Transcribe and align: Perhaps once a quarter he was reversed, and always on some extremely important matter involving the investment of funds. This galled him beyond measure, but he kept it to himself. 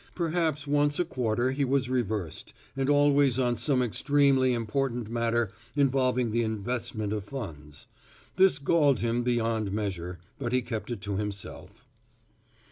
Perhaps 0.15 0.65
once 0.65 0.99
a 0.99 1.05
quarter 1.05 1.51
he 1.51 1.63
was 1.63 1.87
reversed, 1.87 2.53
and 2.75 2.89
always 2.89 3.37
on 3.37 3.55
some 3.55 3.83
extremely 3.83 4.51
important 4.51 5.11
matter 5.11 5.51
involving 5.75 6.31
the 6.31 6.41
investment 6.41 7.13
of 7.13 7.23
funds. 7.23 7.85
This 8.35 8.57
galled 8.57 9.01
him 9.01 9.21
beyond 9.21 9.71
measure, 9.71 10.17
but 10.39 10.53
he 10.53 10.63
kept 10.63 10.89
it 10.89 11.01
to 11.01 11.17
himself. 11.17 11.85